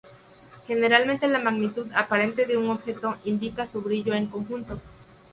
[0.67, 4.81] Generalmente la magnitud aparente de un objeto indica su brillo en conjunto.